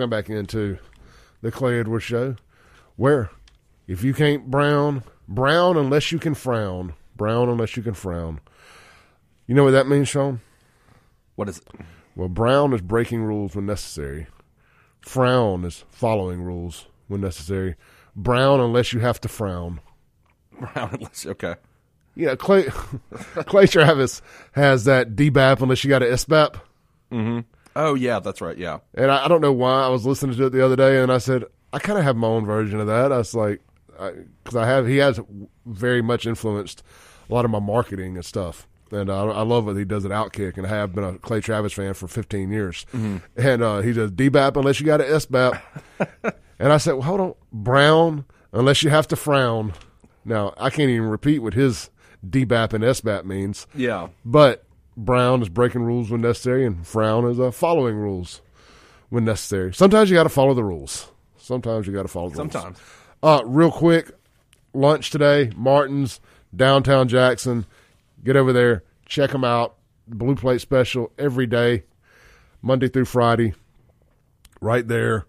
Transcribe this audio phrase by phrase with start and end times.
[0.00, 0.78] Come back into
[1.42, 2.36] the Clay Edwards show,
[2.96, 3.28] where
[3.86, 8.40] if you can't brown, brown unless you can frown, brown unless you can frown.
[9.46, 10.40] You know what that means, Sean?
[11.34, 11.68] What is it?
[12.16, 14.26] Well, brown is breaking rules when necessary.
[15.02, 17.74] Frown is following rules when necessary.
[18.16, 19.82] Brown unless you have to frown.
[20.58, 21.56] Brown unless okay.
[22.14, 22.70] Yeah, Clay
[23.44, 24.22] Clay Travis
[24.52, 26.54] has that DBAP unless you got an SBAP.
[27.12, 27.40] Mm-hmm.
[27.76, 28.56] Oh yeah, that's right.
[28.56, 28.78] Yeah.
[28.94, 31.12] And I, I don't know why I was listening to it the other day, and
[31.12, 33.12] I said I kind of have my own version of that.
[33.12, 35.20] I was like, because I, have he has
[35.66, 36.82] very much influenced
[37.28, 40.10] a lot of my marketing and stuff, and I, I love what he does at
[40.10, 42.86] Outkick, and I have been a Clay Travis fan for 15 years,
[43.36, 45.60] and uh, he does DBAP unless you got an SBAP,
[46.58, 49.72] and I said, well, hold on, Brown unless you have to frown.
[50.24, 51.90] Now I can't even repeat what his
[52.26, 53.66] DBAP and SBAP means.
[53.74, 54.08] Yeah.
[54.24, 54.64] But
[54.96, 58.40] Brown is breaking rules when necessary, and Frown is uh, following rules
[59.08, 59.72] when necessary.
[59.72, 61.10] Sometimes you got to follow the rules.
[61.36, 62.52] Sometimes you got to follow the rules.
[62.52, 62.78] Sometimes.
[63.22, 64.10] Uh, real quick,
[64.72, 66.20] lunch today, Martin's,
[66.54, 67.66] downtown Jackson.
[68.24, 69.76] Get over there, check them out.
[70.06, 71.84] Blue Plate special every day,
[72.62, 73.54] Monday through Friday,
[74.60, 75.26] right there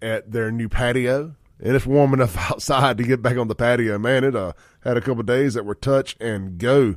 [0.00, 1.34] at their new patio.
[1.60, 3.98] And it's warm enough outside to get back on the patio.
[3.98, 4.52] Man, it uh,
[4.82, 6.96] had a couple of days that were touch and go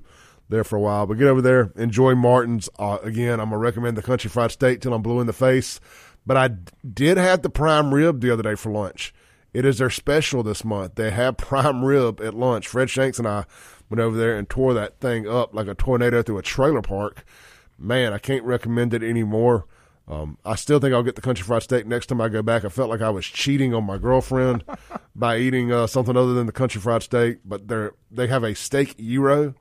[0.50, 1.06] there for a while.
[1.06, 2.70] But get over there, enjoy Martin's.
[2.78, 5.34] Uh, again, I'm going to recommend the Country Fried Steak till I'm blue in the
[5.34, 5.80] face.
[6.26, 9.14] But I d- did have the prime rib the other day for lunch.
[9.54, 10.95] It is their special this month.
[10.95, 12.67] They have prime rib at lunch.
[12.67, 13.45] Fred Shanks and I
[13.89, 17.23] went over there and tore that thing up like a tornado through a trailer park.
[17.80, 19.66] Man, I can't recommend it anymore.
[20.09, 22.64] Um, I still think I'll get the country fried steak next time I go back.
[22.64, 24.64] I felt like I was cheating on my girlfriend
[25.16, 27.39] by eating uh, something other than the country fried steak.
[27.44, 29.54] But they they have a steak gyro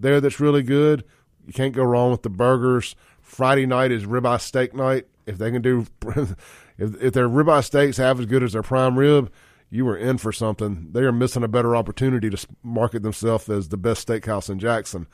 [0.00, 1.04] there that's really good.
[1.46, 2.94] You can't go wrong with the burgers.
[3.20, 5.06] Friday night is ribeye steak night.
[5.26, 6.34] If they can do, if
[6.78, 9.32] if their ribeye steaks half as good as their prime rib,
[9.70, 10.88] you are in for something.
[10.92, 15.06] They are missing a better opportunity to market themselves as the best steakhouse in Jackson.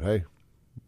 [0.00, 0.24] Hey,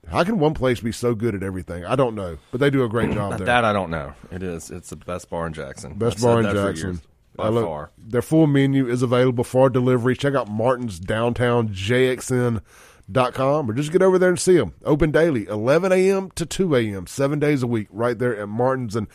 [0.09, 1.85] how can one place be so good at everything?
[1.85, 3.47] I don't know, but they do a great job there.
[3.47, 4.13] That I don't know.
[4.31, 4.71] It is.
[4.71, 5.95] It's the best bar in Jackson.
[5.95, 6.89] Best I've bar in Jackson.
[6.91, 7.01] years,
[7.37, 7.91] by look- far.
[7.99, 10.17] Their full menu is available for delivery.
[10.17, 11.69] Check out Martin's downtown
[13.13, 14.75] JXN.com or just get over there and see them.
[14.85, 16.31] Open daily, 11 a.m.
[16.37, 18.97] to 2 a.m., seven days a week, right there at Martin's.
[18.97, 19.09] And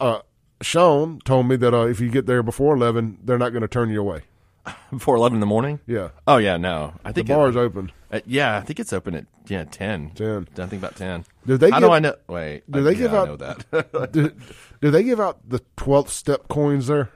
[0.00, 0.20] uh,
[0.62, 3.68] Sean told me that uh, if you get there before 11, they're not going to
[3.68, 4.22] turn you away.
[4.90, 5.78] Before eleven in the morning.
[5.86, 6.08] Yeah.
[6.26, 6.92] Oh yeah, no.
[7.04, 7.92] I think The bar it, is open.
[8.10, 10.10] uh, yeah, I think it's open at yeah ten.
[10.10, 10.48] 10.
[10.58, 11.24] I think about ten.
[11.46, 12.16] Do they How give- do I know?
[12.26, 12.68] Wait.
[12.68, 14.10] do I- they yeah, give I out- know that.
[14.12, 14.32] do,
[14.80, 17.10] do they give out the 12th step coins there?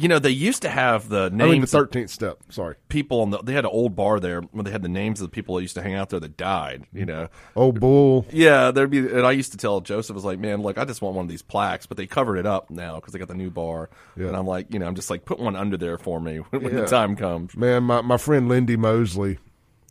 [0.00, 2.38] You know, they used to have the I mean, the names 13th step.
[2.48, 2.76] Sorry.
[2.88, 3.38] people on the.
[3.38, 5.62] They had an old bar there where they had the names of the people that
[5.62, 6.86] used to hang out there that died.
[6.92, 7.28] You know.
[7.54, 8.24] Oh, bull.
[8.32, 10.84] Yeah, there'd be, and I used to tell Joseph, I was like, man, look, I
[10.86, 13.28] just want one of these plaques, but they covered it up now because they got
[13.28, 13.90] the new bar.
[14.16, 14.28] Yeah.
[14.28, 16.62] And I'm like, you know, I'm just like, put one under there for me when,
[16.62, 16.80] when Yeah.
[16.82, 17.54] the time comes.
[17.56, 19.38] Man, my, my friend Lindy Mosley,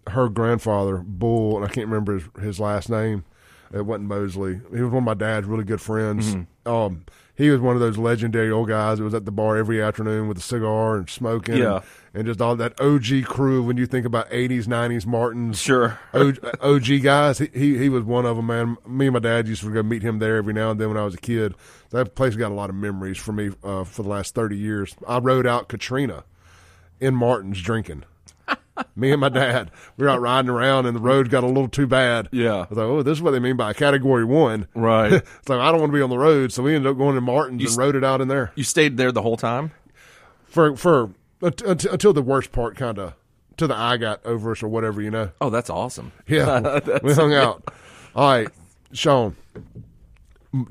[0.07, 3.25] her grandfather, Bull, and I can't remember his, his last name.
[3.71, 4.61] It wasn't Mosley.
[4.73, 6.33] He was one of my dad's really good friends.
[6.33, 6.71] Mm-hmm.
[6.71, 7.05] Um,
[7.39, 10.27] he was one of those legendary old guys that was at the bar every afternoon
[10.27, 11.55] with a cigar and smoking.
[11.55, 11.75] Yeah.
[11.75, 11.83] And,
[12.13, 15.57] and just all that OG crew when you think about 80s, 90s Martins.
[15.57, 15.97] Sure.
[16.13, 17.39] OG, OG guys.
[17.39, 18.75] He, he he was one of them, man.
[18.85, 20.97] Me and my dad used to go meet him there every now and then when
[20.97, 21.55] I was a kid.
[21.91, 24.93] That place got a lot of memories for me uh, for the last 30 years.
[25.07, 26.25] I rode out Katrina
[26.99, 28.03] in Martin's drinking.
[28.95, 31.67] Me and my dad, we were out riding around, and the road got a little
[31.69, 32.29] too bad.
[32.31, 32.53] Yeah.
[32.55, 35.11] I was like, "Oh, this is what they mean by a category one." Right.
[35.13, 37.15] it's like I don't want to be on the road, so we ended up going
[37.15, 39.71] to Martin's and s- rode it out in there you stayed there the whole time?
[40.45, 43.13] for for unt- until, until the worst part, kind of
[43.57, 45.31] till the eye got over us or whatever, you know.
[45.41, 46.11] Oh, that's awesome.
[46.27, 47.73] Yeah, we hung out.
[48.15, 48.47] All right,
[48.93, 49.35] Sean.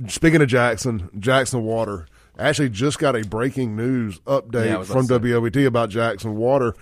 [0.09, 2.07] Speaking of Jackson, Jackson Water
[2.39, 5.19] actually just got a breaking news update was from to.
[5.21, 6.75] WLBT about Jackson Water.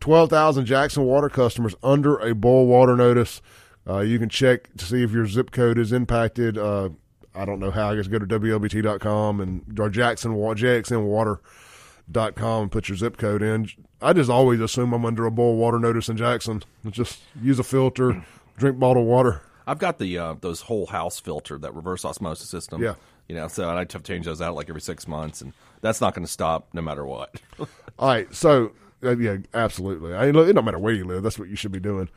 [0.00, 3.40] Twelve thousand Jackson Water customers under a boil water notice.
[3.88, 6.58] Uh, you can check to see if your zip code is impacted.
[6.58, 6.90] Uh,
[7.34, 7.90] I don't know how.
[7.90, 13.42] I guess go to WLBT.com and or Jackson Wa- JXNWater.com and put your zip code
[13.42, 13.68] in.
[14.00, 16.62] I just always assume I'm under a boil water notice in Jackson.
[16.90, 18.24] Just use a filter,
[18.56, 19.42] drink bottled water.
[19.66, 22.82] I've got the uh, those whole house filter, that reverse osmosis system.
[22.82, 22.94] Yeah.
[23.28, 26.00] You know, so I have to change those out like every six months, and that's
[26.00, 27.34] not going to stop no matter what.
[27.98, 28.70] All right, so
[29.02, 30.14] yeah, absolutely.
[30.14, 31.22] I it don't matter where you live.
[31.22, 32.08] That's what you should be doing.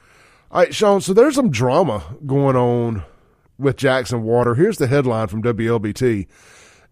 [0.52, 1.02] All right, Sean.
[1.02, 3.04] So there's some drama going on
[3.58, 4.56] with Jackson Water.
[4.56, 6.28] Here's the headline from WLBT: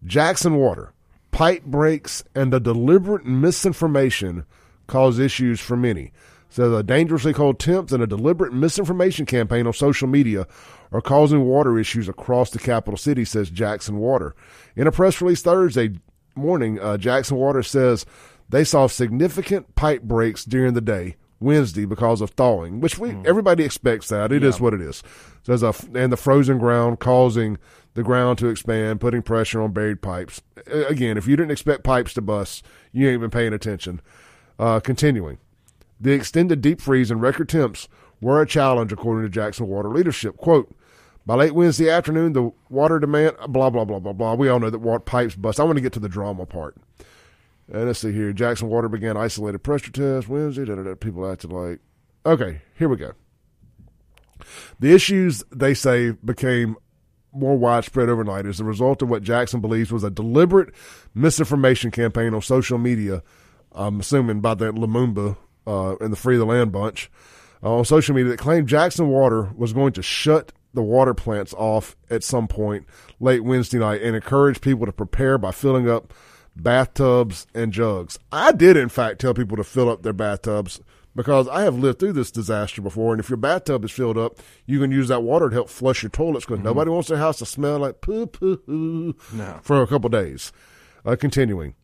[0.04, 0.92] Jackson Water
[1.30, 4.44] pipe breaks and the deliberate misinformation
[4.86, 6.12] cause issues for many.
[6.50, 10.46] Says a dangerously cold temps and a deliberate misinformation campaign on social media
[10.90, 14.34] are causing water issues across the capital city, says Jackson Water.
[14.74, 15.90] In a press release Thursday
[16.34, 18.06] morning, uh, Jackson Water says
[18.48, 23.64] they saw significant pipe breaks during the day Wednesday because of thawing, which we everybody
[23.64, 24.32] expects that.
[24.32, 25.02] It is what it is.
[25.42, 27.58] So there's a and the frozen ground causing
[27.94, 30.40] the ground to expand, putting pressure on buried pipes.
[30.66, 34.00] Again, if you didn't expect pipes to bust, you ain't been paying attention.
[34.58, 35.38] Uh, continuing,
[36.00, 37.88] the extended deep freeze and record temps
[38.20, 40.36] were a challenge, according to Jackson Water leadership.
[40.36, 40.74] Quote.
[41.26, 44.32] By late Wednesday afternoon, the water demand, blah, blah, blah, blah, blah.
[44.32, 45.60] We all know that water pipes bust.
[45.60, 46.74] I want to get to the drama part.
[47.70, 48.32] And let's see here.
[48.32, 50.64] Jackson Water began isolated pressure tests Wednesday.
[50.64, 50.94] Da, da, da.
[50.94, 51.80] People acted like,
[52.24, 53.12] okay, here we go.
[54.80, 56.76] The issues, they say, became
[57.32, 60.74] more widespread overnight as a result of what Jackson believes was a deliberate
[61.14, 63.22] misinformation campaign on social media,
[63.72, 65.36] I'm assuming by the Lumumba
[65.66, 67.10] uh, and the Free the Land bunch,
[67.62, 71.54] uh, on social media that claimed Jackson Water was going to shut the water plants
[71.54, 72.86] off at some point
[73.20, 76.14] late Wednesday night and encourage people to prepare by filling up
[76.62, 78.18] bathtubs and jugs.
[78.32, 80.80] I did, in fact, tell people to fill up their bathtubs
[81.14, 83.12] because I have lived through this disaster before.
[83.12, 86.02] And if your bathtub is filled up, you can use that water to help flush
[86.02, 89.58] your toilets because nobody wants their house to smell like poo poo No.
[89.62, 90.52] for a couple days.
[91.04, 91.74] Uh, continuing,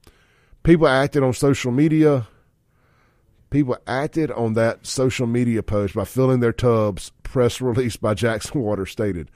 [0.63, 2.27] people acted on social media.
[3.51, 7.13] People acted on that social media post by filling their tubs.
[7.23, 9.31] Press release by Jackson Water stated.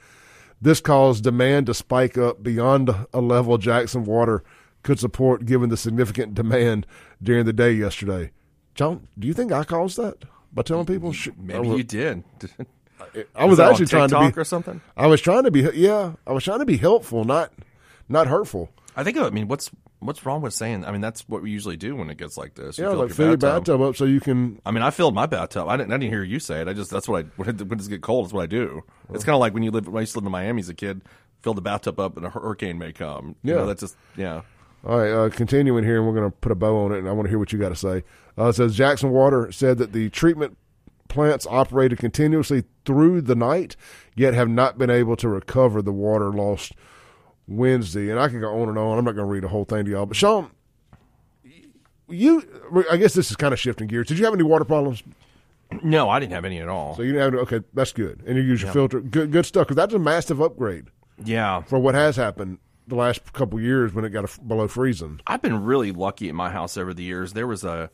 [0.61, 4.43] This caused demand to spike up beyond a level Jackson Water
[4.83, 6.85] could support given the significant demand
[7.21, 8.31] during the day yesterday.
[8.75, 10.23] John, do you think I caused that
[10.53, 11.13] by telling people?
[11.37, 12.23] Maybe I, you did.
[13.35, 14.81] I was on actually trying to be or something.
[14.95, 17.51] I was trying to be yeah, I was trying to be helpful, not
[18.07, 18.69] not hurtful.
[18.95, 19.17] I think.
[19.17, 20.85] I mean, what's what's wrong with saying?
[20.85, 22.77] I mean, that's what we usually do when it gets like this.
[22.77, 23.81] You Yeah, fill like fill your bathtub.
[23.81, 25.67] up so you can I mean, I filled my bathtub.
[25.67, 25.91] I didn't.
[25.93, 26.67] I didn't hear you say it.
[26.67, 28.25] I just that's what I when it, when it get cold.
[28.25, 28.81] That's what I do.
[29.13, 29.87] It's kind of like when you live.
[29.87, 31.01] When I used to live in Miami as a kid,
[31.41, 33.09] fill the bathtub up and a hurricane may come.
[33.09, 33.59] Um, you Yeah.
[33.61, 34.41] know, that's just yeah.
[34.85, 37.09] All right, uh, continuing here, and we're going to put a bow on it, and
[37.09, 38.03] I want to hear what you got to say.
[38.37, 40.57] Uh, it says Jackson Water said that the treatment
[41.09, 43.75] plants operated continuously through the night,
[44.15, 46.73] yet have not been able to recover the water lost
[47.47, 48.09] Wednesday.
[48.09, 48.97] And I can go on and on.
[48.97, 50.05] I'm not going to read the whole thing to y'all.
[50.05, 50.51] But Sean,
[52.07, 52.43] you,
[52.89, 54.07] I guess this is kind of shifting gears.
[54.07, 55.03] Did you have any water problems?
[55.83, 56.95] No, I didn't have any at all.
[56.95, 57.41] So you didn't have.
[57.43, 58.23] Okay, that's good.
[58.25, 59.01] And you use your filter.
[59.01, 59.67] Good, good stuff.
[59.67, 60.87] Because that's a massive upgrade
[61.23, 62.59] yeah, for what has happened
[62.89, 65.21] the last couple years when it got a, below freezing.
[65.25, 67.33] I've been really lucky at my house over the years.
[67.33, 67.89] There was a,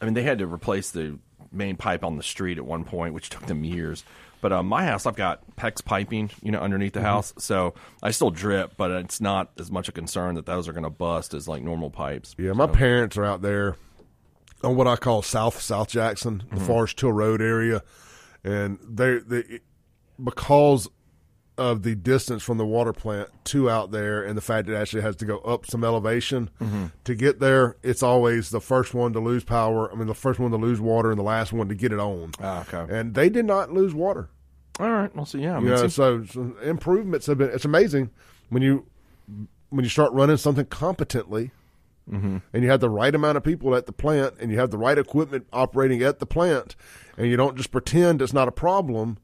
[0.00, 1.18] I mean, they had to replace the
[1.52, 4.04] main pipe on the street at one point, which took them years.
[4.40, 8.10] But uh, my house, I've got PEX piping, you know, underneath the house, so I
[8.10, 11.34] still drip, but it's not as much a concern that those are going to bust
[11.34, 12.34] as like normal pipes.
[12.38, 13.76] Yeah, my parents are out there
[14.62, 17.82] on what I call South South Jackson, the Forest Hill Road area,
[18.44, 19.60] and they they
[20.22, 20.88] because
[21.58, 25.02] of the distance from the water plant to out there, and the fact it actually
[25.02, 26.50] has to go up some elevation
[27.04, 27.76] to get there.
[27.82, 29.90] It's always the first one to lose power.
[29.90, 31.98] I mean, the first one to lose water, and the last one to get it
[31.98, 32.32] on.
[32.42, 32.92] Ah, okay.
[32.94, 34.28] And they did not lose water.
[34.78, 37.48] All right, well, so yeah, I mean, know, so, so improvements have been.
[37.50, 38.10] It's amazing
[38.50, 38.84] when you
[39.70, 41.50] when you start running something competently,
[42.08, 42.36] Mm-hmm.
[42.52, 44.78] and you have the right amount of people at the plant, and you have the
[44.78, 46.76] right equipment operating at the plant,
[47.18, 49.18] and you don't just pretend it's not a problem.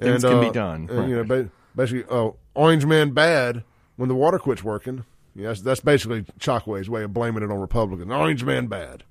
[0.00, 0.88] Things and, can be uh, done.
[0.90, 3.64] and, you know, ba- basically, uh, orange man bad
[3.96, 5.04] when the water quits working.
[5.34, 8.10] Yeah, that's, that's basically Chokwe's way of blaming it on Republicans.
[8.10, 9.02] Orange man bad.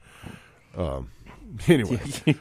[0.77, 1.11] Um,
[1.67, 1.99] anyway,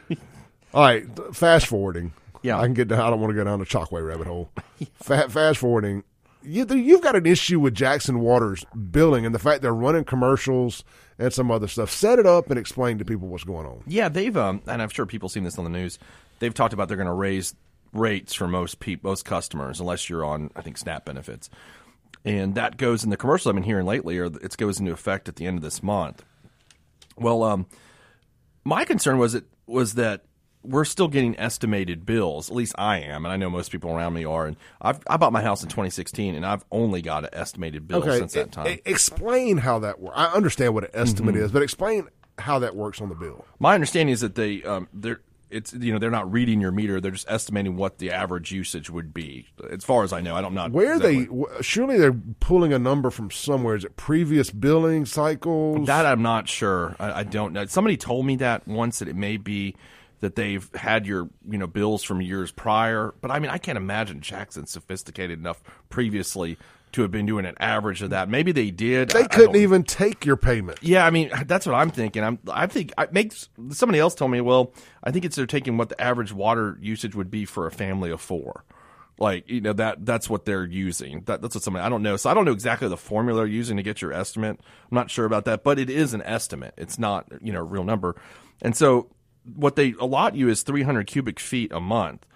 [0.74, 1.06] all right.
[1.34, 2.12] Fast forwarding.
[2.42, 2.58] Yeah.
[2.58, 3.00] I can get down.
[3.00, 4.50] I don't want to go down the Chokwe rabbit hole.
[4.94, 6.04] Fa- fast forwarding.
[6.44, 10.82] You, you've got an issue with Jackson Waters billing and the fact they're running commercials
[11.18, 11.88] and some other stuff.
[11.88, 13.82] Set it up and explain to people what's going on.
[13.86, 16.00] Yeah, they've um, and I'm sure people seen this on the news.
[16.40, 17.54] They've talked about they're going to raise
[17.92, 21.50] rates for most people, most customers, unless you're on, I think, SNAP benefits,
[22.24, 25.28] and that goes in the commercials I've been hearing lately, or it goes into effect
[25.28, 26.24] at the end of this month.
[27.16, 27.66] Well, um,
[28.64, 30.24] my concern was it was that
[30.64, 32.48] we're still getting estimated bills.
[32.48, 34.46] At least I am, and I know most people around me are.
[34.46, 38.02] And I've I bought my house in 2016, and I've only got an estimated bill
[38.02, 38.68] since that time.
[38.68, 40.14] e- explain how that works.
[40.16, 41.44] I understand what an estimate Mm-hmm.
[41.46, 42.08] is, but explain
[42.38, 43.44] how that works on the bill.
[43.58, 45.20] My understanding is that they um, they're
[45.52, 48.90] it's you know they're not reading your meter; they're just estimating what the average usage
[48.90, 49.46] would be.
[49.70, 51.38] As far as I know, I don't know Where they exactly.
[51.38, 53.76] w- surely they're pulling a number from somewhere.
[53.76, 55.86] Is it previous billing cycles?
[55.86, 56.96] that I'm not sure.
[56.98, 57.66] I, I don't know.
[57.66, 59.76] Somebody told me that once that it may be
[60.20, 63.76] that they've had your you know bills from years prior, but I mean I can't
[63.76, 66.56] imagine Jackson sophisticated enough previously
[66.92, 68.28] to have been doing an average of that.
[68.28, 69.10] Maybe they did.
[69.10, 70.78] They I- I couldn't don't- even take your payment.
[70.82, 72.22] Yeah, I mean that's what I'm thinking.
[72.24, 74.40] I'm I think I makes somebody else told me.
[74.40, 74.72] Well,
[75.02, 78.10] I think it's they're taking what the average water usage would be for a family
[78.10, 78.64] of four.
[79.18, 81.22] Like you know that that's what they're using.
[81.26, 82.16] That, that's what somebody I don't know.
[82.16, 84.58] So I don't know exactly the formula they're using to get your estimate.
[84.60, 86.74] I'm not sure about that, but it is an estimate.
[86.76, 88.16] It's not you know a real number.
[88.62, 89.08] And so
[89.54, 92.26] what they allot you is 300 cubic feet a month.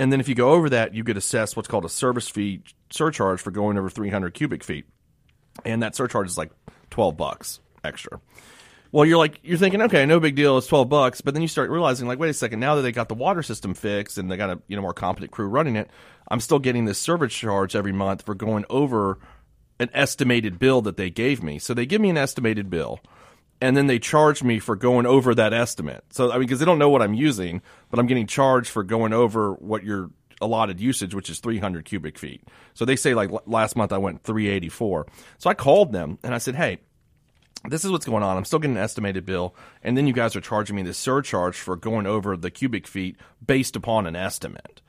[0.00, 2.62] And then if you go over that, you get assessed what's called a service fee
[2.90, 4.86] surcharge for going over 300 cubic feet
[5.64, 6.50] and that surcharge is like
[6.90, 8.20] 12 bucks extra.
[8.90, 11.48] Well, you're like you're thinking, okay, no big deal, it's 12 bucks, but then you
[11.48, 14.30] start realizing like wait a second, now that they got the water system fixed and
[14.30, 15.90] they got a, you know, more competent crew running it,
[16.28, 19.18] I'm still getting this service charge every month for going over
[19.78, 21.58] an estimated bill that they gave me.
[21.58, 23.00] So they give me an estimated bill
[23.60, 26.04] and then they charge me for going over that estimate.
[26.10, 28.82] So I mean, because they don't know what I'm using, but I'm getting charged for
[28.82, 30.10] going over what your
[30.40, 32.42] allotted usage, which is 300 cubic feet.
[32.74, 35.06] So they say like last month I went 384.
[35.38, 36.78] So I called them and I said, hey.
[37.68, 38.36] This is what's going on.
[38.36, 41.56] I'm still getting an estimated bill, and then you guys are charging me this surcharge
[41.56, 44.80] for going over the cubic feet based upon an estimate.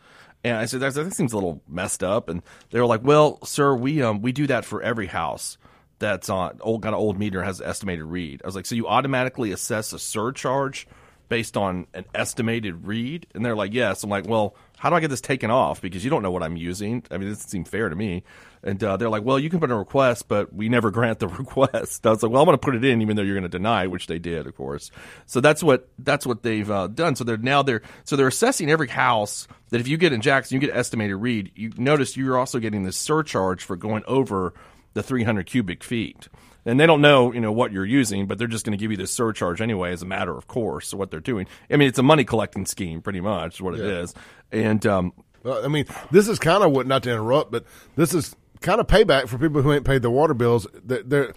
[0.44, 3.44] And I said, "That that seems a little messed up." And they were like, "Well,
[3.44, 5.58] sir, we um we do that for every house
[6.00, 8.76] that's on old got an old meter has an estimated read." I was like, "So
[8.76, 10.88] you automatically assess a surcharge
[11.28, 15.00] based on an estimated read?" And they're like, "Yes." I'm like, "Well, how do I
[15.00, 15.82] get this taken off?
[15.82, 17.04] Because you don't know what I'm using.
[17.12, 18.24] I mean, this doesn't seem fair to me."
[18.64, 21.20] And uh, they're like, "Well, you can put in a request, but we never grant
[21.20, 23.36] the request." I was like, "Well, I'm going to put it in, even though you're
[23.36, 24.92] going to deny," which they did, of course.
[25.26, 27.16] So that's what that's what they've uh, done.
[27.16, 30.56] So they're now they're so they're assessing every house that if you get in Jackson,
[30.56, 31.52] you get estimated read.
[31.56, 34.54] You notice you're also getting this surcharge for going over
[35.00, 36.28] the 300 cubic feet.
[36.66, 38.92] And they don't know, you know, what you're using, but they're just going to give
[38.92, 40.94] you this surcharge anyway, as a matter of course.
[40.94, 44.14] What they're doing, I mean, it's a money collecting scheme, pretty much, what it is.
[44.52, 45.14] And um,
[45.44, 47.64] Well, I mean, this is kind of what not to interrupt, but
[47.96, 50.68] this is kind of payback for people who ain't paid their water bills.
[50.84, 51.34] They're they're,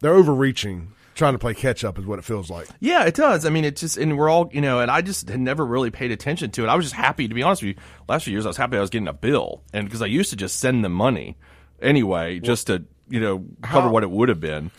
[0.00, 2.68] they're overreaching, trying to play catch up, is what it feels like.
[2.80, 3.46] Yeah, it does.
[3.46, 5.90] I mean, it just, and we're all, you know, and I just had never really
[5.90, 6.68] paid attention to it.
[6.68, 7.82] I was just happy, to be honest with you.
[8.08, 10.30] Last few years, I was happy I was getting a bill, and because I used
[10.30, 11.36] to just send them money
[11.82, 14.70] anyway, just to, you know, cover How- what it would have been.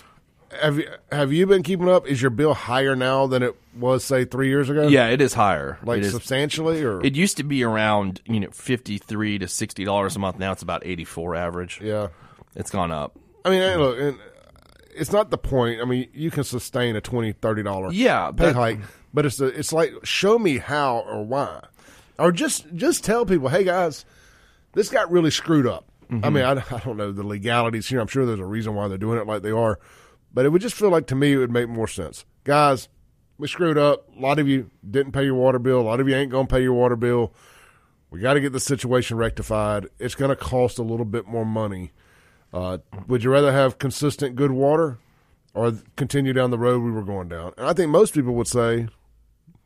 [0.64, 2.08] Have you have you been keeping up?
[2.08, 4.88] Is your bill higher now than it was, say, three years ago?
[4.88, 5.78] Yeah, it is higher.
[5.84, 6.12] like it is.
[6.12, 10.20] substantially, or It used to be around, you know, fifty three to sixty dollars a
[10.20, 10.40] month.
[10.40, 11.80] Now it's about eighty four average.
[11.84, 12.08] yeah.
[12.56, 13.16] It's gone up.
[13.46, 14.18] I mean, hey, look, and
[14.96, 15.82] it's not the point.
[15.82, 18.80] I mean, you can sustain a twenty, thirty dollar Yeah, pay that- hike,
[19.14, 21.64] but it's a, it's like show me how or why,
[22.18, 24.04] or just just tell people, hey guys,
[24.74, 25.86] this got really screwed up.
[26.10, 26.26] Mm-hmm.
[26.26, 28.00] I mean, I, I don't know the legalities here.
[28.00, 29.80] I'm sure there's a reason why they're doing it like they are,
[30.34, 32.90] but it would just feel like to me it would make more sense, guys.
[33.38, 34.06] We screwed up.
[34.18, 35.80] A lot of you didn't pay your water bill.
[35.80, 37.34] A lot of you ain't gonna pay your water bill.
[38.12, 39.88] We got to get the situation rectified.
[40.00, 41.92] It's going to cost a little bit more money.
[42.52, 44.98] Uh, would you rather have consistent good water
[45.54, 47.54] or continue down the road we were going down?
[47.58, 48.88] And I think most people would say,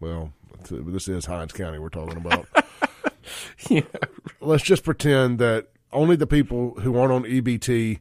[0.02, 0.34] well,
[0.70, 2.48] this is Hinds County we're talking about.
[3.70, 3.82] yeah.
[4.42, 8.00] Let's just pretend that only the people who aren't on EBT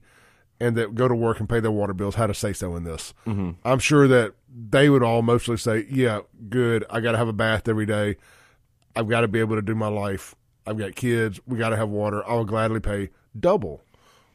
[0.61, 2.85] and that go to work and pay their water bills had a say so in
[2.85, 3.15] this.
[3.27, 3.51] Mm-hmm.
[3.65, 4.35] I'm sure that
[4.71, 6.85] they would all mostly say, yeah, good.
[6.91, 8.17] I got to have a bath every day.
[8.95, 10.35] I've got to be able to do my life.
[10.67, 11.41] I've got kids.
[11.47, 12.25] We got to have water.
[12.29, 13.83] I will gladly pay double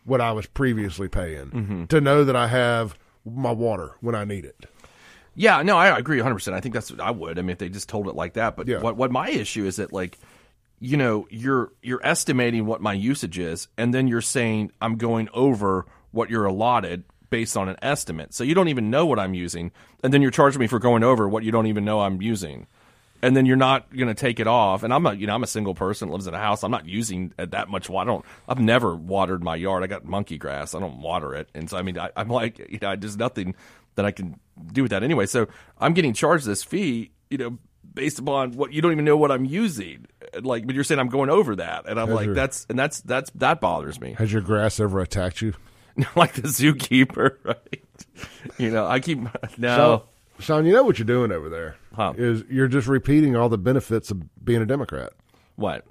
[0.03, 4.45] what I was previously paying to know that I have my water when I need
[4.45, 4.65] it.
[5.35, 6.53] Yeah, no, I agree 100%.
[6.53, 7.37] I think that's what I would.
[7.37, 8.57] I mean, if they just told it like that.
[8.57, 8.79] But Yeah.
[8.81, 10.17] what what my issue is that like
[10.79, 15.29] you know, you're you're estimating what my usage is and then you're saying I'm going
[15.33, 18.33] over what you're allotted based on an estimate.
[18.33, 19.71] So you don't even know what I'm using
[20.03, 22.67] and then you're charging me for going over what you don't even know I'm using.
[23.19, 24.83] And then you're not going to take it off.
[24.83, 26.63] And I'm a, you know, I'm a single person, lives in a house.
[26.63, 28.11] I'm not using that much water.
[28.11, 29.83] I don't, I've never watered my yard.
[29.83, 30.75] I got monkey grass.
[30.75, 31.49] I don't water it.
[31.55, 33.55] And so, I mean, I, I'm like, you know, there's nothing
[33.95, 34.39] that I can
[34.71, 35.25] do with that anyway.
[35.25, 35.47] So
[35.79, 37.57] I'm getting charged this fee, you know,
[37.91, 40.05] based upon what you don't even know what I'm using.
[40.41, 43.01] Like, but you're saying I'm going over that, and I'm like, your- that's and that's
[43.01, 44.13] that's that bothers me.
[44.17, 45.53] Has your grass ever attacked you?
[46.15, 47.83] like the zookeeper, right?
[48.57, 49.19] You know, I keep
[49.57, 49.75] no.
[49.77, 50.03] So,
[50.39, 52.13] Sean, you know what you're doing over there Huh.
[52.17, 55.13] is you're just repeating all the benefits of being a Democrat.
[55.55, 55.85] what?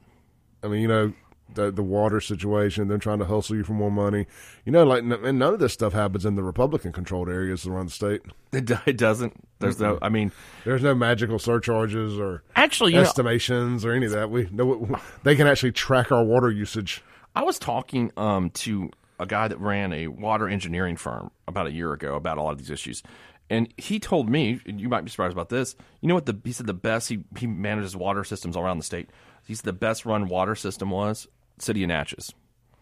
[0.63, 1.13] I mean, you know,
[1.55, 4.27] the the water situation, them trying to hustle you for more money.
[4.65, 7.67] You know, like, n- and none of this stuff happens in the Republican controlled areas
[7.67, 8.23] around the state.
[8.53, 9.35] It, it doesn't.
[9.59, 9.99] There's no.
[10.03, 10.33] I mean,
[10.65, 14.31] There's no magical surcharges or actually, you know, estimations or any of that.
[14.31, 17.03] We know they can actually track our water usage.
[17.35, 21.73] I was talking um, to a guy that ran a water engineering firm about a
[21.73, 23.03] year ago about a lot of these issues,
[23.51, 25.77] and he told me, and you might be surprised about this.
[26.01, 26.27] You know what?
[26.27, 29.11] The he said the best he he manages water systems all around the state.
[29.47, 32.33] He said the best run water system was City of Natchez.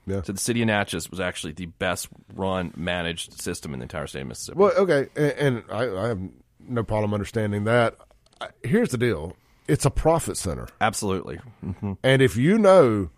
[0.07, 0.23] Yeah.
[0.23, 4.07] So the city of Natchez was actually the best run managed system in the entire
[4.07, 4.59] state of Mississippi.
[4.59, 6.21] Well, okay, and, and I, I have
[6.61, 7.97] no problem understanding that.
[8.63, 9.35] Here's the deal:
[9.67, 11.39] it's a profit center, Absolutely.
[11.65, 11.93] Mm-hmm.
[12.03, 13.09] and if you know,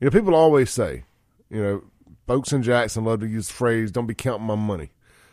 [0.00, 1.04] you know, people always say,
[1.48, 1.84] you know,
[2.26, 4.90] folks in Jackson love to use the phrase, "Don't be counting my money."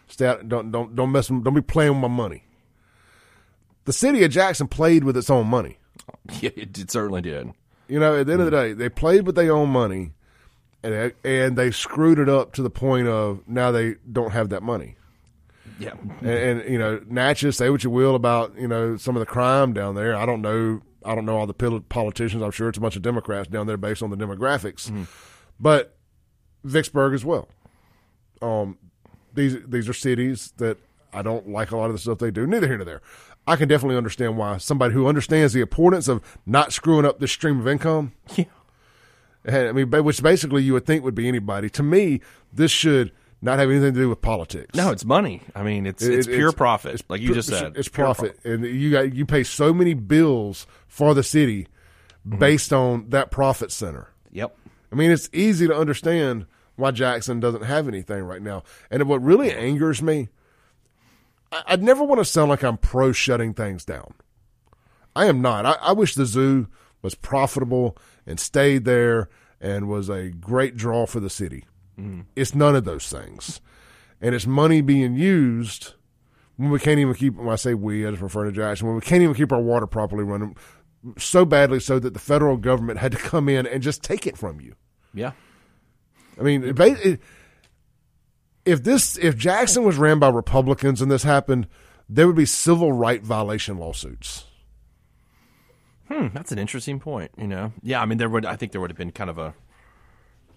[0.08, 1.32] Stay out, don't don't don't mess.
[1.32, 2.44] With, don't be playing with my money.
[3.86, 5.78] The city of Jackson played with its own money.
[6.42, 7.52] Yeah, it, it certainly did.
[7.90, 10.12] You know, at the end of the day, they played with their own money,
[10.84, 14.64] and and they screwed it up to the point of now they don't have that
[14.64, 14.96] money.
[15.80, 15.94] Yeah.
[16.20, 19.26] and, and you know, Natchez, say what you will about you know some of the
[19.26, 20.16] crime down there.
[20.16, 20.82] I don't know.
[21.04, 22.44] I don't know all the pol- politicians.
[22.44, 25.08] I'm sure it's a bunch of Democrats down there based on the demographics,
[25.60, 25.98] but
[26.64, 27.48] Vicksburg as well.
[28.42, 28.78] Um,
[29.34, 30.78] these these are cities that
[31.14, 32.46] I don't like a lot of the stuff they do.
[32.46, 33.02] Neither here nor there.
[33.48, 37.32] I can definitely understand why somebody who understands the importance of not screwing up this
[37.32, 38.12] stream of income.
[38.36, 38.46] Yeah.
[39.48, 41.70] I mean, which basically you would think would be anybody.
[41.72, 42.22] To me,
[42.54, 44.76] this should not have anything to do with politics.
[44.76, 45.42] No, it's money.
[45.56, 47.74] I mean, it's It- it's it- pure it's- profit, it's like you just said.
[47.78, 51.68] It's Pure profit, and you got you pay so many bills for the city
[52.28, 52.38] Mm-hmm.
[52.38, 54.10] based on that profit center.
[54.32, 54.56] Yep.
[54.92, 58.64] I mean, it's easy to understand why Jackson doesn't have anything right now.
[58.92, 60.28] And what really angers me,
[61.52, 64.14] I, I'd never want to sound like I'm pro shutting things down.
[65.16, 65.66] I am not.
[65.66, 66.68] I, I wish the zoo
[67.02, 69.30] was profitable and stayed there
[69.60, 71.66] and was a great draw for the city.
[72.00, 72.22] Mm-hmm.
[72.36, 73.62] It's none of those things.
[74.22, 75.94] And it's money being used
[76.58, 78.96] when we can't even keep, when I say we, I just refer to Jackson, when
[78.96, 80.56] we can't even keep our water properly running
[81.18, 84.38] so badly so that the federal government had to come in and just take it
[84.38, 84.76] from you.
[85.14, 85.32] Yeah.
[86.38, 87.22] I mean, it, it,
[88.66, 91.68] if this if Jackson was ran by Republicans and this happened,
[92.08, 94.46] there would be civil right violation lawsuits.
[96.08, 97.32] Hmm, that's an interesting point.
[97.38, 98.02] You know, yeah.
[98.02, 98.46] I mean, there would.
[98.46, 99.54] I think there would have been kind of a.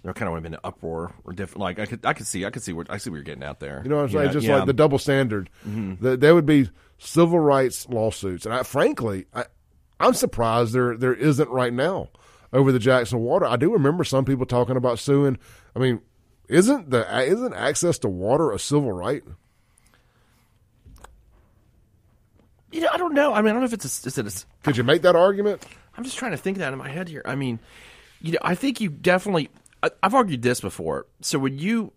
[0.02, 1.60] There kind of would have been an uproar or different.
[1.60, 3.44] Like I could, I could see, I could see where I see what you're getting
[3.44, 3.82] out there.
[3.84, 4.26] You know what I'm saying?
[4.26, 4.56] Yeah, Just yeah.
[4.56, 5.48] like the double standard.
[5.64, 9.44] Th- there would be civil rights lawsuits, and I, frankly, I,
[10.00, 12.08] I'm surprised there there isn't right now
[12.52, 13.46] over the Jackson water.
[13.46, 15.38] I do remember some people talking about suing.
[15.76, 16.00] I mean,
[16.52, 19.22] isn't the isn't access to water a civil right?
[22.70, 23.34] You know, I don't know.
[23.34, 25.14] I mean, I don't know if it's a, is it a, Could you make that
[25.14, 25.64] argument?
[25.96, 27.22] I'm just trying to think that in my head here.
[27.24, 27.58] I mean,
[28.20, 29.50] you know, I think you definitely.
[29.82, 31.06] I, I've argued this before.
[31.20, 31.92] So when you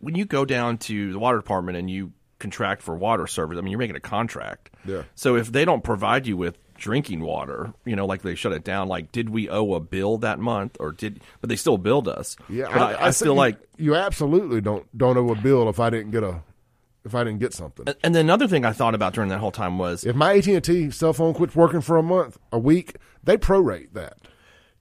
[0.00, 3.62] when you go down to the water department and you contract for water service, I
[3.62, 4.70] mean, you're making a contract.
[4.84, 5.02] Yeah.
[5.14, 8.64] So if they don't provide you with drinking water, you know, like they shut it
[8.64, 8.88] down.
[8.88, 11.20] Like, did we owe a bill that month, or did?
[11.40, 12.36] But they still billed us.
[12.48, 15.68] Yeah, But I, I, think feel you- like you absolutely don't don't owe a bill
[15.68, 16.42] if I didn't get a
[17.04, 17.86] if I didn't get something.
[18.02, 20.46] And then another thing I thought about during that whole time was, If my AT
[20.46, 24.16] and T cell phone quits working for a month, a week, they prorate that.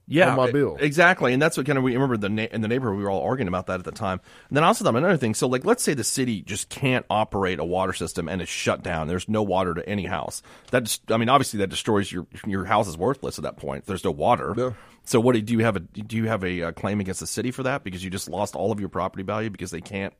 [0.08, 0.78] Yeah, on my bill.
[0.80, 3.10] exactly, and that's what kind of we remember the na- in the neighborhood we were
[3.10, 4.20] all arguing about that at the time.
[4.50, 5.34] And then I also thought another thing.
[5.34, 8.84] So like, let's say the city just can't operate a water system and it's shut
[8.84, 9.08] down.
[9.08, 10.42] There's no water to any house.
[10.72, 13.86] That just, I mean, obviously that destroys your your house is worthless at that point.
[13.86, 14.54] There's no water.
[14.58, 14.72] Yeah.
[15.06, 17.52] So what do you have a do you have a, uh claim against the city
[17.52, 20.14] for that because you just lost all of your property value because they can't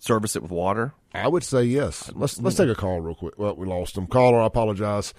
[0.00, 0.92] service it with water?
[1.14, 2.10] I would say yes.
[2.14, 3.38] Let's let's take a call real quick.
[3.38, 4.06] Well, we lost him.
[4.06, 5.14] Caller, I apologize.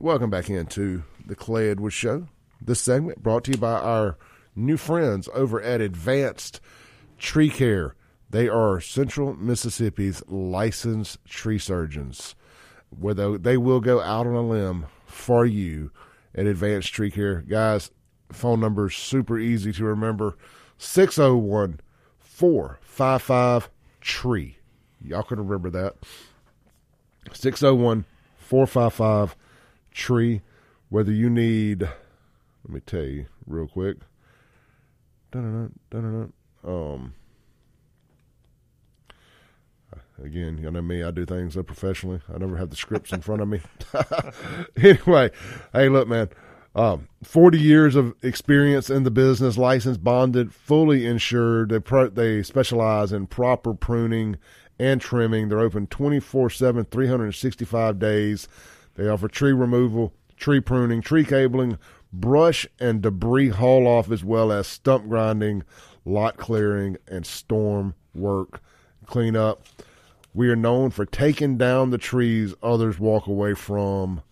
[0.02, 2.26] Welcome back into the Clay Edwards Show.
[2.58, 4.16] This segment brought to you by our
[4.56, 6.58] new friends over at Advanced
[7.18, 7.94] Tree Care.
[8.30, 12.34] They are Central Mississippi's licensed tree surgeons,
[12.88, 15.90] where they, will go out on a limb for you
[16.34, 17.42] at Advanced Tree Care.
[17.42, 17.90] Guys,
[18.32, 20.38] phone number super easy to remember
[20.78, 21.78] 601
[22.18, 23.68] 455
[24.00, 24.56] TREE.
[25.02, 25.96] Y'all can remember that.
[27.34, 28.06] 601
[28.38, 29.36] 455
[29.90, 30.42] tree.
[30.88, 33.98] Whether you need, let me tell you real quick.
[36.64, 37.14] Um,
[40.22, 42.20] again, you know me, I do things professionally.
[42.32, 43.60] I never have the scripts in front of me.
[44.76, 45.30] anyway,
[45.72, 46.28] hey, look, man.
[46.74, 51.70] Um, 40 years of experience in the business, licensed, bonded, fully insured.
[51.70, 54.36] They pro- they specialize in proper pruning
[54.78, 55.48] and trimming.
[55.48, 58.48] They're open 24 7, 365 days.
[58.94, 61.78] They offer tree removal, tree pruning, tree cabling,
[62.12, 65.62] brush and debris haul off, as well as stump grinding,
[66.04, 68.60] lot clearing, and storm work
[69.06, 69.62] cleanup.
[70.32, 74.22] We are known for taking down the trees others walk away from.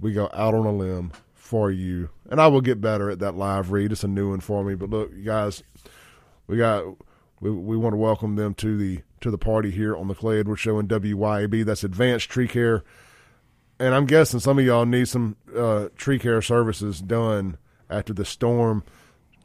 [0.00, 3.34] We go out on a limb for you, and I will get better at that
[3.34, 3.90] live read.
[3.90, 5.62] It's a new one for me, but look, you guys,
[6.46, 6.84] we got
[7.40, 10.38] we, we want to welcome them to the to the party here on the Clay
[10.38, 11.64] Edwards Show in WYAB.
[11.64, 12.84] That's Advanced Tree Care,
[13.78, 17.58] and I'm guessing some of y'all need some uh, tree care services done
[17.90, 18.84] after the storm.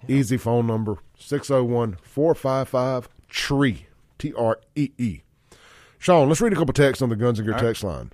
[0.08, 5.22] Easy phone number 601 455 TREE, T R E E.
[5.98, 8.12] Sean, let's read a couple texts on the Guns and Gear text line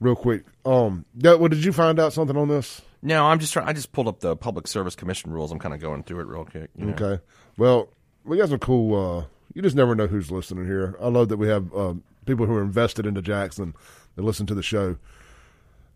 [0.00, 0.44] real quick.
[0.66, 2.82] Um, that, well, did you find out something on this?
[3.02, 3.66] No, I'm just trying.
[3.66, 5.50] I just pulled up the Public Service Commission rules.
[5.50, 6.68] I'm kind of going through it real quick.
[6.76, 6.92] you know.
[6.92, 7.22] Okay.
[7.56, 7.88] Well,
[8.24, 9.20] we got some cool.
[9.20, 10.96] Uh, you just never know who's listening here.
[11.00, 11.94] I love that we have uh,
[12.26, 13.74] people who are invested into Jackson
[14.16, 14.96] that listen to the show.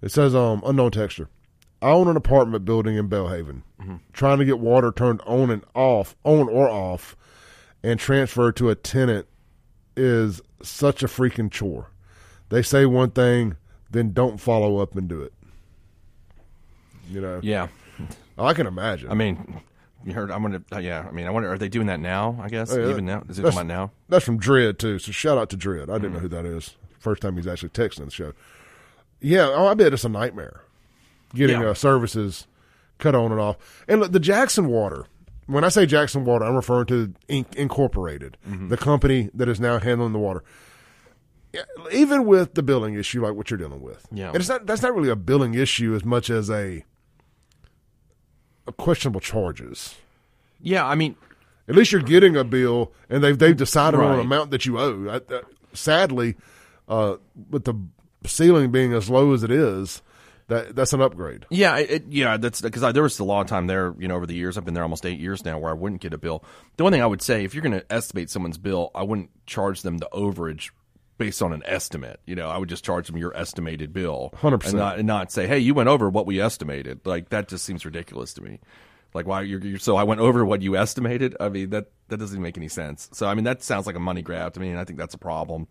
[0.03, 1.29] It says, um, unknown texture.
[1.81, 3.63] I own an apartment building in Belhaven.
[4.15, 7.15] Trying to get water turned on and off, on or off,
[7.83, 9.27] and transferred to a tenant
[9.97, 11.91] is such a freaking chore.
[12.49, 13.57] They say one thing,
[13.91, 15.33] then don't follow up and do it.
[17.11, 17.69] You know, Yeah.
[18.39, 19.11] I can imagine.
[19.11, 19.61] I mean,
[20.05, 20.31] you heard.
[20.31, 20.63] I wonder.
[20.73, 21.07] Uh, yeah.
[21.09, 21.53] I mean, I wonder.
[21.53, 22.37] Are they doing that now?
[22.43, 23.23] I guess Oh, yeah, even now.
[23.29, 23.91] Is it coming out now?
[24.09, 24.99] That's from Dread too.
[24.99, 25.89] So shout out to Dread.
[25.91, 26.75] I didn't know who that is.
[26.99, 28.33] First time he's actually texting the show.
[29.25, 30.61] Yeah, oh, I bet it's a nightmare
[31.35, 31.71] getting Yeah.
[31.71, 32.47] uh, services
[32.99, 33.85] cut on and off.
[33.89, 35.07] And look, the Jackson Water.
[35.47, 37.55] When I say Jackson Water, I'm referring to Inc.
[37.55, 40.43] Incorporated, the company that is now handling the water.
[41.93, 44.29] Even with the billing issue, like what you're dealing with, Yeah.
[44.29, 46.85] and it's not that's not really a billing issue as much as a,
[48.67, 49.95] a questionable charges.
[50.61, 50.87] Yeah.
[50.87, 51.17] I mean,
[51.69, 54.79] At least you're getting a bill, and they've they've decided on an amount that you
[54.79, 55.09] owe.
[55.09, 55.41] I, uh,
[55.73, 56.37] sadly,
[56.89, 57.17] uh,
[57.51, 57.75] with the
[58.27, 60.03] ceiling being as low as it is,
[60.49, 61.47] that that's an upgrade.
[61.51, 63.95] Yeah, it, yeah, that's because there was a long time there.
[63.99, 66.01] You know, over the years, I've been there almost eight years now, where I wouldn't
[66.01, 66.45] get a bill.
[66.77, 69.31] The one thing I would say, if you're going to estimate someone's bill, I wouldn't
[69.47, 70.71] charge them the overage
[71.17, 72.21] based on an estimate.
[72.27, 74.67] You know, I would just charge them your estimated bill, 100%.
[74.67, 77.01] and not and not say, hey, you went over what we estimated.
[77.07, 78.61] Like that just seems ridiculous to me.
[79.15, 81.37] Like why you're, you're so I went over what you estimated.
[81.39, 83.09] I mean that that doesn't make any sense.
[83.13, 85.15] So I mean that sounds like a money grab to me, and I think that's
[85.15, 85.69] a problem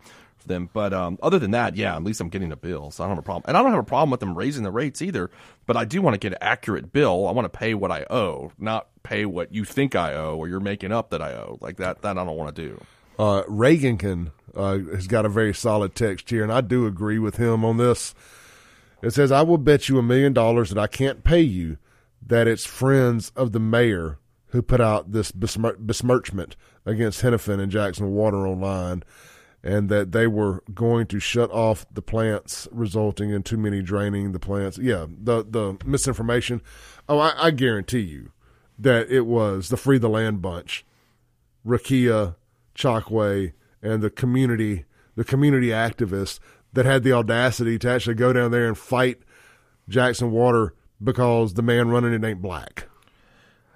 [0.47, 0.69] them.
[0.71, 3.15] But um, other than that, yeah, at least I'm getting a bill, so I don't
[3.15, 3.43] have a problem.
[3.47, 5.29] And I don't have a problem with them raising the rates either.
[5.65, 7.27] But I do want to get an accurate bill.
[7.27, 10.47] I want to pay what I owe, not pay what you think I owe or
[10.47, 11.57] you're making up that I owe.
[11.61, 12.81] Like that, that I don't want to do.
[13.17, 17.37] Uh, Reagankin uh, has got a very solid text here, and I do agree with
[17.37, 18.15] him on this.
[19.01, 21.77] It says, "I will bet you a million dollars that I can't pay you
[22.25, 27.71] that it's friends of the mayor who put out this besmir- besmirchment against Henifin and
[27.71, 29.03] Jackson Water online,
[29.63, 34.33] and that they were going to shut off the plants, resulting in too many draining
[34.33, 34.77] the plants.
[34.77, 36.61] Yeah, the the misinformation.
[37.07, 38.31] Oh, I, I guarantee you
[38.77, 40.85] that it was the Free the Land bunch
[41.65, 42.35] Rukia,
[42.75, 46.39] Chokwe, and the community, the community activists
[46.73, 49.19] that had the audacity to actually go down there and fight
[49.87, 52.87] Jackson Water because the man running it ain't black.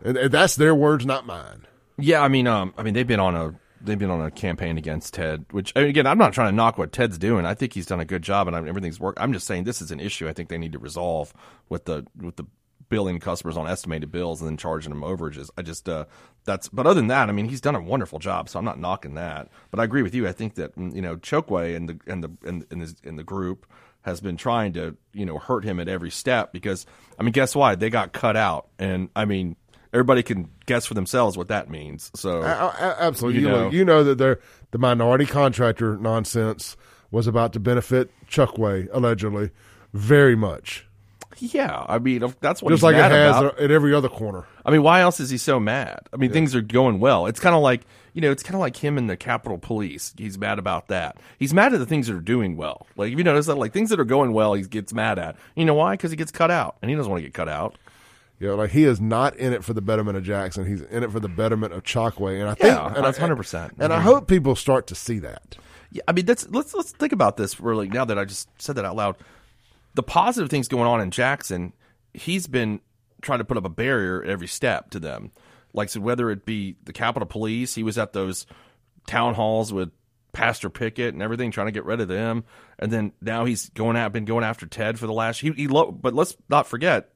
[0.04, 1.65] And, and that's their words, not mine.
[1.97, 4.78] Yeah, I mean, um, I mean, they've been on a they've been on a campaign
[4.78, 5.46] against Ted.
[5.52, 7.46] Which again, I'm not trying to knock what Ted's doing.
[7.46, 9.20] I think he's done a good job, and everything's worked.
[9.20, 10.28] I'm just saying this is an issue.
[10.28, 11.34] I think they need to resolve
[11.70, 12.46] with the with the
[12.90, 15.50] billing customers on estimated bills and then charging them overages.
[15.58, 16.06] I just uh,
[16.46, 16.70] that's.
[16.70, 18.50] But other than that, I mean, he's done a wonderful job.
[18.50, 19.50] So I'm not knocking that.
[19.72, 20.28] But I agree with you.
[20.28, 23.66] I think that you know Chokwe and the and the and, and the group
[24.02, 26.86] has been trying to you know hurt him at every step because
[27.20, 27.80] I mean, guess what?
[27.80, 29.56] They got cut out, and I mean.
[29.98, 32.12] Everybody can guess for themselves what that means.
[32.14, 33.42] So absolutely.
[33.42, 36.78] You know, you know that they're, the minority contractor nonsense
[37.10, 39.50] was about to benefit Chokwe, allegedly,
[39.94, 40.86] very much.
[41.40, 43.00] Yeah, I mean that's what he's mad about.
[43.00, 43.60] Just like it has about.
[43.60, 44.46] at every other corner.
[44.66, 46.00] I mean, why else is he so mad?
[46.14, 47.28] I mean, things are going well.
[47.28, 47.82] It's kind of like
[48.14, 50.16] you know, it's kind of like him and the Capitol Police.
[50.18, 51.18] He's mad about that.
[51.38, 52.88] He's mad at the things that are doing well.
[52.96, 55.36] Like if you notice that, like things that are going well, he gets mad at.
[55.56, 55.94] You know why?
[55.94, 57.78] Because he gets cut out, and he doesn't want to get cut out.
[58.39, 60.65] You know, like he is not in it for the betterment of Jackson.
[60.65, 62.39] He's in it for the betterment of Chokwe.
[62.39, 63.71] And I think, Yeah, and that's 100%.
[63.80, 64.06] And I mm-hmm.
[64.06, 65.58] hope people start to see that.
[65.91, 68.76] Yeah, I mean, that's let's let's think about this really now that I just said
[68.76, 69.15] that out loud.
[69.95, 71.73] The positive things going on in Jackson,
[72.13, 72.82] he's been
[73.21, 75.32] trying to put up a barrier at every step to them.
[75.73, 78.45] Like so whether it be the Capitol Police, he was at those
[79.08, 79.89] town halls with
[80.34, 82.43] Pastor Pickett and everything, trying to get rid of them,
[82.78, 85.39] and then now he's going out, been going after Ted for the last.
[85.41, 87.10] He, he lo- but let's not forget,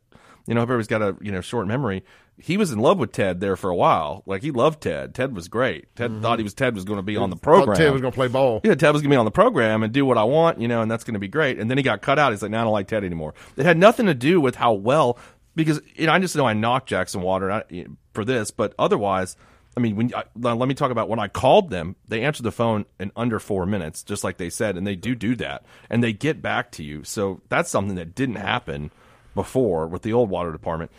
[0.52, 2.04] you know, if everybody's got a you know short memory,
[2.38, 4.22] he was in love with Ted there for a while.
[4.26, 5.16] Like he loved Ted.
[5.16, 5.96] Ted was great.
[5.96, 6.22] Ted mm-hmm.
[6.22, 7.78] thought he was Ted was going to be on the program.
[7.78, 8.60] Ted was going to play ball.
[8.66, 10.82] Yeah, Ted was gonna be on the program and do what I want, you know,
[10.82, 11.58] and that's gonna be great.
[11.58, 12.34] And then he got cut out.
[12.34, 13.34] He's like, now I don't like Ted anymore.
[13.56, 15.18] It had nothing to do with how well
[15.56, 19.38] because you know, I just know I knocked Jackson Water I- for this, but otherwise,
[19.78, 22.52] I mean, when I, let me talk about when I called them, they answered the
[22.52, 26.04] phone in under four minutes, just like they said, and they do do that, and
[26.04, 27.06] they get back to you.
[27.06, 28.92] So that's something that didn't happen
[29.36, 30.91] before with the old water department.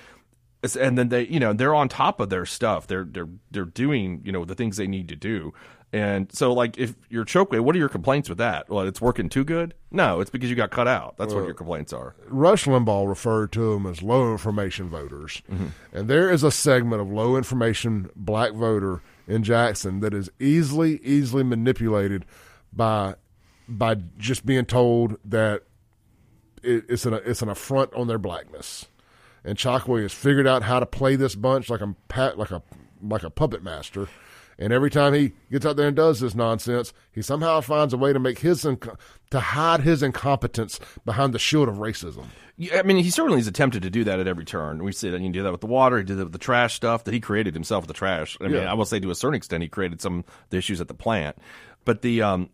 [0.62, 2.86] It's- and then they, you know, they're on top of their stuff.
[2.86, 5.52] They're they're they're doing, you know, the things they need to do.
[5.94, 8.70] And so, like, if you're Chokwe, what are your complaints with that?
[8.70, 9.74] Well, it's working too good.
[9.90, 11.18] No, it's because you got cut out.
[11.18, 12.14] That's what your complaints are.
[12.28, 15.42] Rush Limbaugh referred to them as low information voters.
[15.52, 15.66] Mm-hmm.
[15.92, 20.98] And there is a segment of low information black voter in Jackson that is easily,
[21.02, 22.24] easily manipulated
[22.72, 23.16] by
[23.68, 25.64] by just being told that
[26.62, 28.86] it, it's an it's an affront on their blackness.
[29.44, 32.62] And Chokwe has figured out how to play this bunch like a pat like a
[33.02, 34.08] like a puppet master.
[34.58, 37.96] And every time he gets out there and does this nonsense, he somehow finds a
[37.96, 38.96] way to make his inc-
[39.30, 42.26] to hide his incompetence behind the shield of racism.
[42.58, 44.84] Yeah, I mean, he certainly has attempted to do that at every turn.
[44.84, 45.98] We see that you do that with the water.
[45.98, 48.36] He did that with the trash stuff that he created himself with the trash.
[48.40, 48.70] I mean, Yeah.
[48.70, 50.94] I will say to a certain extent, he created some of the issues at the
[50.94, 51.36] plant.
[51.84, 52.50] But the, um,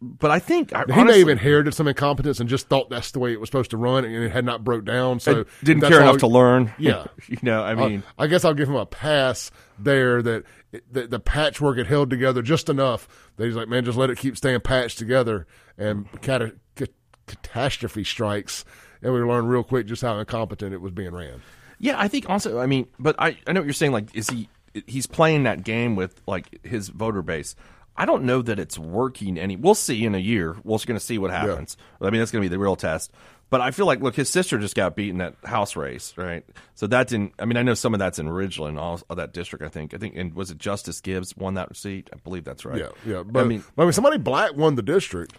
[0.00, 3.10] but I think I, He honestly, may have inherited some incompetence and just thought that's
[3.12, 5.20] the way it was supposed to run, and it had not broke down.
[5.20, 6.72] So didn't care all- enough to learn.
[6.78, 7.04] Yeah.
[7.28, 10.44] you know, I Uh, mean, I guess I'll give him a pass there that
[10.90, 14.18] the, the patchwork had held together just enough that he's like, man, just let it
[14.18, 15.46] keep staying patched together,
[15.78, 16.86] and cata- ca-
[17.26, 18.64] catastrophe strikes,
[19.02, 21.42] and we learn real quick just how incompetent it was being ran.
[21.78, 22.58] Yeah, I think also.
[22.60, 23.92] I mean, but I I know what you're saying.
[23.92, 24.48] Like, is he
[24.86, 27.56] he's playing that game with like his voter base?
[27.96, 29.56] I don't know that it's working any.
[29.56, 30.56] We'll see in a year.
[30.64, 31.76] We're going to see what happens.
[32.00, 33.12] I mean, that's going to be the real test.
[33.50, 36.42] But I feel like, look, his sister just got beat in that house race, right?
[36.74, 37.34] So that didn't.
[37.38, 39.62] I mean, I know some of that's in Ridgeland, all of that district.
[39.62, 39.92] I think.
[39.92, 42.08] I think, and was it Justis Gibbs won that seat?
[42.14, 42.78] I believe that's right.
[42.78, 43.22] Yeah, yeah.
[43.22, 45.34] But I mean, but I mean, somebody black won the district,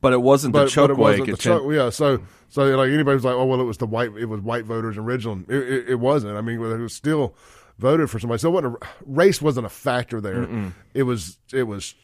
[0.00, 1.90] but it wasn't but, the it wasn't the yeah.
[1.90, 4.64] So so like anybody was like, oh well, it was the white, it was white
[4.64, 5.50] voters in Ridgeland.
[5.50, 6.36] It, it, it wasn't.
[6.36, 7.34] I mean, it was still
[7.78, 8.40] voted for somebody.
[8.40, 8.72] So it
[9.06, 10.72] race wasn't a factor there.
[10.94, 11.94] It was it was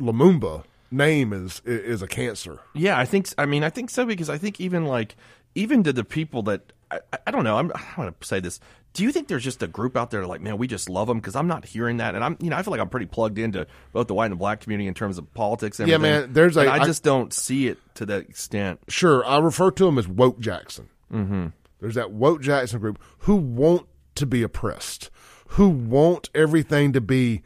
[0.00, 2.60] Lumumba name is is a cancer.
[2.74, 3.28] Yeah, I think.
[3.36, 5.16] I mean, I think so because I think even like
[5.54, 7.58] even to the people that I, I- don't know.
[7.58, 8.60] I'm, I don't want to say this.
[8.94, 11.18] Do you think there's just a group out there like, man, we just love them?
[11.18, 13.38] Because I'm not hearing that, and I'm you know I feel like I'm pretty plugged
[13.38, 15.78] into both the white and the black community in terms of politics.
[15.78, 16.20] And Yeah, everything.
[16.20, 18.80] man, there's a- I I- just don't see it to that extent.
[18.88, 20.88] Sure, I refer to them as woke Jackson.
[21.12, 21.48] Mm-hmm.
[21.80, 25.10] There's that woke Jackson group who want to be oppressed,
[25.48, 27.42] who want everything to be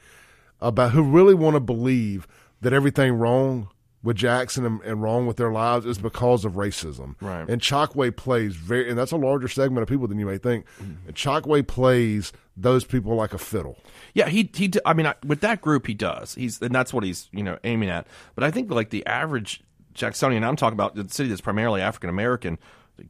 [0.60, 2.26] about, who really want to believe
[2.60, 3.68] that everything wrong
[4.02, 7.14] with Jackson and, and wrong with their lives is because of racism.
[7.20, 7.48] Right.
[7.48, 10.66] And Chokwe plays very, and that's a larger segment of people than you may think.
[10.80, 11.08] Mm-hmm.
[11.08, 13.78] And Chokwe plays those people like a fiddle.
[14.14, 14.72] Yeah, he he.
[14.84, 16.34] I mean, I, with that group, he does.
[16.34, 18.06] He's and that's what he's you know aiming at.
[18.34, 19.62] But I think like the average
[19.94, 22.58] Jacksonian, I'm talking about the city that's primarily African American,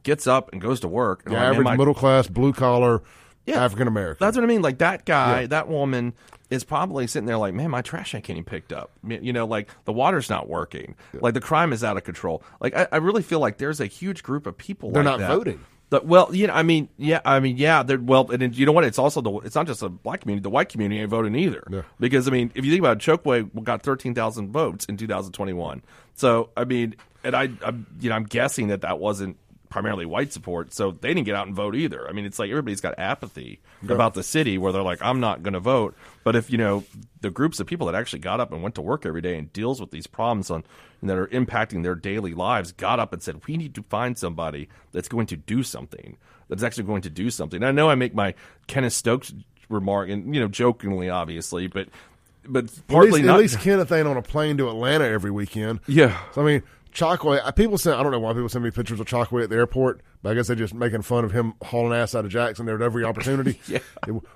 [0.03, 1.23] gets up and goes to work.
[1.23, 3.01] The like, average middle class, blue collar,
[3.45, 3.63] Yeah.
[3.63, 4.25] African American.
[4.25, 4.61] That's what I mean.
[4.61, 6.13] Like that guy, that woman
[6.49, 8.91] is probably sitting there like, man, my trash ain't getting picked up.
[9.05, 10.95] You know, like the water's not working.
[11.13, 12.43] Like the crime is out of control.
[12.59, 14.91] Like I, I really feel like there's a huge group of people.
[14.91, 15.35] They're like not that.
[15.35, 15.59] voting.
[15.89, 17.83] That- well, you know, I mean, yeah, I mean, yeah.
[17.83, 18.83] They're well, and you know what?
[18.83, 19.31] It's also the.
[19.39, 20.41] It's not just the black community.
[20.41, 21.63] The white community ain't voting either.
[21.69, 21.81] Yeah.
[21.99, 25.83] Because I mean, if you think about it, Chokwe got thirteen thousand votes in 2021.
[26.15, 29.37] So I mean, and I, I'm, you know, I'm guessing that that wasn't
[29.73, 32.07] primarily white support, so they didn't get out and vote either.
[32.07, 33.59] I mean, it's like everybody's got apathy
[33.89, 35.95] about the city where they're like, I'm not going to vote.
[36.23, 36.83] But if you know
[37.21, 39.51] the groups of people that actually got up and went to work every day and
[39.51, 40.63] deals with these problems on
[41.01, 44.15] and that are impacting their daily lives, got up and said, we need to find
[44.15, 46.17] somebody that's going to do something.
[46.49, 47.57] That's actually going to do something.
[47.57, 48.35] And I know I make my
[48.67, 49.33] Kenneth Stokes
[49.69, 51.87] remark, and you know, jokingly, obviously, but
[52.45, 53.33] but At partly least, not.
[53.35, 55.79] at least Kenneth ain't on a plane to Atlanta every weekend.
[55.87, 56.61] yeah, So I mean,
[56.93, 57.37] Chokwe.
[57.39, 57.95] I- uh, People send.
[57.97, 60.33] I don't know why people send me pictures of Chokwe at the airport, but I
[60.35, 63.03] guess they're just making fun of him hauling ass out of Jackson there at every
[63.03, 63.59] opportunity.
[63.67, 63.79] Yeah.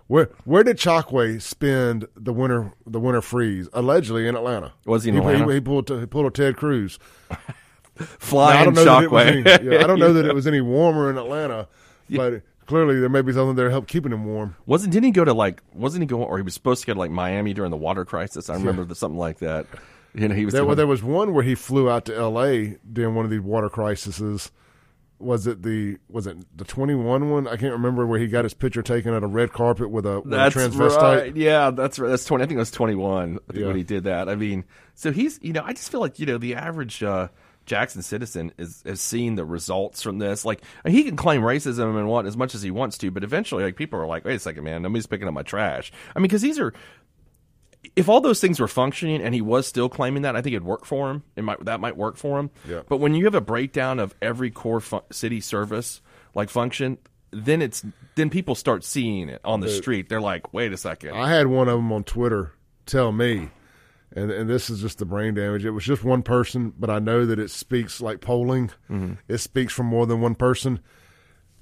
[0.08, 3.67] Where Where did Chokwe spend the winter the winter freeze?
[3.74, 4.74] Allegedly in Atlanta.
[4.86, 5.54] Was he in he, Atlanta?
[5.54, 6.98] He, pulled he pulled a Ted Cruz.
[8.00, 10.36] Now, flying I don't know that it was any, yeah, I don't know that it
[10.36, 11.67] was any warmer in Atlanta,
[12.12, 14.56] but clearly there may be something there to help keeping him warm.
[14.67, 16.93] Wasn't didn't he go to like wasn't he going or he was supposed to go
[16.93, 18.50] to like Miami during the water crisis?
[18.52, 19.65] I remember that something like that.
[20.17, 22.77] You know, he was There, well, there was one where he flew out to L.A.
[22.91, 24.51] during one of these water crises.
[25.19, 27.47] Was it the was it the twenty one one?
[27.47, 30.19] I can't remember where he got his picture taken at a red carpet with a,
[30.21, 31.01] with a transvestite.
[31.01, 31.36] right.
[31.36, 32.10] Yeah, that's right.
[32.10, 32.43] That's twenty.
[32.43, 33.39] I think it was twenty one.
[33.49, 33.67] I think Yeah.
[33.67, 34.30] when he did that.
[34.30, 37.30] I mean, so he's you know I just feel like you know the average uh,
[37.65, 40.45] Jackson citizen is has seen the results from this.
[40.45, 43.63] Like he can claim racism and what as much as he wants to, but eventually
[43.63, 45.91] like people are like, wait a second, man, nobody's picking up my trash.
[46.15, 46.73] I mean, because these are
[47.96, 50.66] if all those things were functioning and he was still claiming that, I think it'd
[50.66, 51.24] work for him.
[51.36, 52.52] It might that might work for him.
[52.68, 52.82] Yeah.
[52.88, 56.02] But when you have a breakdown of every core fu- city service
[56.36, 56.98] like function,
[57.32, 57.86] then it's
[58.16, 60.10] then people start seeing it on the street.
[60.10, 61.16] They're like, wait a second.
[61.16, 62.54] I had one of them on Twitter
[62.86, 63.50] tell me,
[64.16, 65.66] and and this is just the brain damage.
[65.66, 68.70] It was just one person, but I know that it speaks like polling.
[68.90, 69.13] Mm-hmm.
[69.28, 70.80] It speaks from more than one person.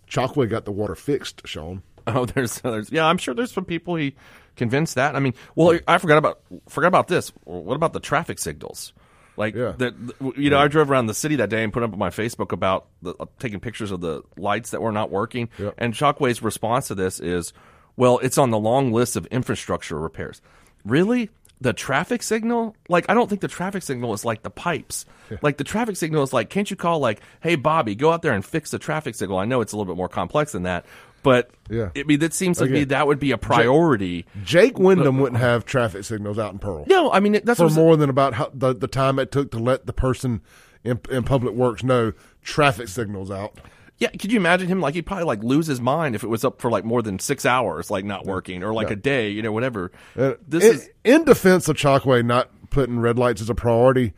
[0.10, 1.82] Chokwe got the water fixed, Sean.
[2.08, 4.16] Oh, there's, there's, yeah, I'm sure there's some people he
[4.56, 5.16] convinced that.
[5.16, 7.30] I mean, well, I forgot about, forgot about this.
[7.44, 8.94] What about the traffic signals?
[9.38, 9.74] Like, Yeah.
[9.78, 12.00] the, the- you know, I drove around the city that day and put up on
[12.00, 15.50] my Facebook about the, uh, taking pictures of the lights that were not working.
[15.60, 15.74] Yep.
[15.78, 17.52] And Shockwave's response to this is,
[17.98, 20.42] well, it's on the long list of infrastructure repairs.
[20.86, 21.30] Really?
[21.62, 22.76] The traffic signal?
[22.90, 25.06] Like, I don't think the traffic signal is like the pipes.
[25.42, 28.34] Like, the traffic signal is like, can't you call, like, hey, Bobby, go out there
[28.34, 29.38] and fix the traffic signal?
[29.40, 30.86] I know it's a little bit more complex than that,
[31.26, 31.90] but Yeah.
[31.98, 34.28] I mean, that seems to me that would be a priority.
[34.44, 37.98] Jake Windham wouldn't have traffic signals out in Pearl No, I mean, that's for more
[37.98, 40.42] than about how, the the time it took to let the person
[40.84, 43.58] in, in public works know traffic signals out.
[43.98, 46.46] Yeah, could you imagine him like he'd probably like lose his mind if it was
[46.46, 49.42] up for like more than six hours, like not working, or like a day, you
[49.42, 49.92] know, whatever.
[50.16, 54.14] Uh, this in, is in defense of Chokwe not putting red lights as a priority.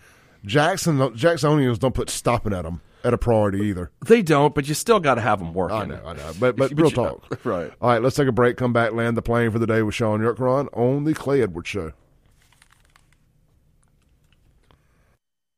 [0.46, 3.89] Jackson Jacksonians don't put stopping at them at a priority either.
[4.06, 5.78] they don't, but you still got to have them working.
[5.78, 7.39] I know, I know, but but But real talk.
[7.46, 7.72] right?
[7.82, 8.58] All right, let's take a break.
[8.58, 11.70] Come back, land the plane for the day with Sean Yurkron on the Clay Edwards
[11.70, 11.93] Show.